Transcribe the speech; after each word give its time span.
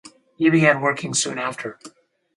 He 0.35 0.49
began 0.49 0.81
working 0.81 1.13
soon 1.13 1.37
after. 1.37 1.77